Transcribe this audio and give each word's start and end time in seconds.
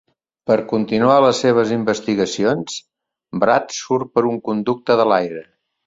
Per 0.51 0.55
continuar 0.71 1.17
les 1.25 1.41
seves 1.45 1.75
investigacions, 1.77 2.81
Brad 3.45 3.79
surt 3.85 4.15
per 4.17 4.29
un 4.35 4.45
conducte 4.51 5.03
de 5.03 5.11
l'aire. 5.15 5.51